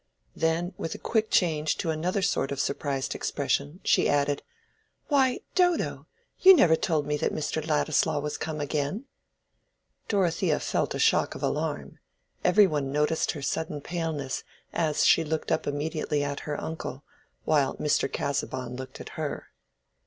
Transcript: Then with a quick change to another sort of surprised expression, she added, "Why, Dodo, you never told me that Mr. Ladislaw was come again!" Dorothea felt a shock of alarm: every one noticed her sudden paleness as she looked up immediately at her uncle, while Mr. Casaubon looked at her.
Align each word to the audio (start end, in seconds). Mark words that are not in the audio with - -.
Then 0.35 0.73
with 0.79 0.95
a 0.95 0.97
quick 0.97 1.29
change 1.29 1.77
to 1.77 1.91
another 1.91 2.23
sort 2.23 2.51
of 2.51 2.59
surprised 2.59 3.13
expression, 3.13 3.81
she 3.83 4.09
added, 4.09 4.41
"Why, 5.09 5.41
Dodo, 5.53 6.07
you 6.39 6.55
never 6.55 6.75
told 6.75 7.05
me 7.05 7.17
that 7.17 7.31
Mr. 7.31 7.63
Ladislaw 7.67 8.17
was 8.17 8.35
come 8.35 8.59
again!" 8.59 9.05
Dorothea 10.07 10.59
felt 10.59 10.95
a 10.95 10.97
shock 10.97 11.35
of 11.35 11.43
alarm: 11.43 11.99
every 12.43 12.65
one 12.65 12.91
noticed 12.91 13.33
her 13.33 13.43
sudden 13.43 13.79
paleness 13.79 14.43
as 14.73 15.05
she 15.05 15.23
looked 15.23 15.51
up 15.51 15.67
immediately 15.67 16.23
at 16.23 16.39
her 16.49 16.59
uncle, 16.59 17.03
while 17.45 17.75
Mr. 17.77 18.11
Casaubon 18.11 18.75
looked 18.75 18.99
at 18.99 19.09
her. 19.09 19.49